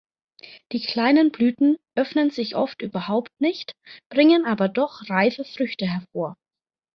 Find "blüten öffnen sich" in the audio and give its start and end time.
1.31-2.55